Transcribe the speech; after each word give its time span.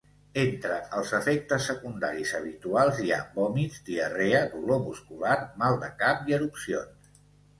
Entre 0.43 0.77
els 0.99 1.11
efectes 1.17 1.65
secundaris 1.71 2.31
habituals 2.39 3.01
hi 3.03 3.13
ha 3.17 3.19
vòmits, 3.35 3.83
diarrea, 3.89 4.41
dolor 4.55 4.81
muscular, 4.89 5.35
mal 5.65 5.77
de 5.85 5.91
cap 6.03 6.33
i 6.33 6.37
erupcions. 6.39 7.13